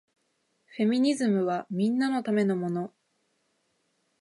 [0.65, 2.91] フェミニズムはみんなのためのもの